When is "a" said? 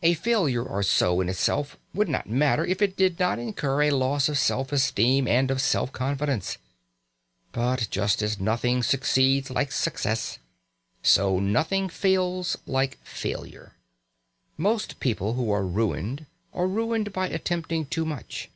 0.00-0.14, 3.82-3.90